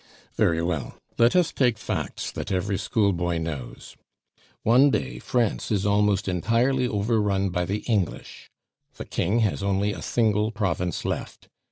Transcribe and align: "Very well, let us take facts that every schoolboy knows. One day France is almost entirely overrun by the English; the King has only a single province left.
"Very 0.35 0.63
well, 0.63 0.97
let 1.19 1.35
us 1.35 1.51
take 1.51 1.77
facts 1.77 2.31
that 2.31 2.51
every 2.51 2.75
schoolboy 2.79 3.37
knows. 3.37 3.95
One 4.63 4.89
day 4.89 5.19
France 5.19 5.69
is 5.69 5.85
almost 5.85 6.27
entirely 6.27 6.87
overrun 6.87 7.49
by 7.51 7.65
the 7.65 7.81
English; 7.87 8.49
the 8.97 9.05
King 9.05 9.41
has 9.41 9.61
only 9.61 9.93
a 9.93 10.01
single 10.01 10.49
province 10.49 11.05
left. 11.05 11.49